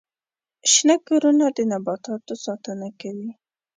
[0.71, 3.31] شنه کورونه د نباتاتو ساتنه کوي